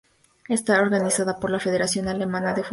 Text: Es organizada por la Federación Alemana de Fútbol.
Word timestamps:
Es 0.49 0.67
organizada 0.67 1.39
por 1.39 1.51
la 1.51 1.59
Federación 1.59 2.07
Alemana 2.07 2.55
de 2.55 2.63
Fútbol. 2.63 2.69